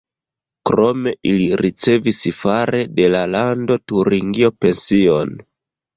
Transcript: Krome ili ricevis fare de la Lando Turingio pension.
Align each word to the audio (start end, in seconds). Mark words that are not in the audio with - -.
Krome 0.67 1.13
ili 1.31 1.43
ricevis 1.61 2.19
fare 2.39 2.81
de 3.01 3.07
la 3.17 3.21
Lando 3.35 3.79
Turingio 3.93 4.55
pension. 4.65 5.37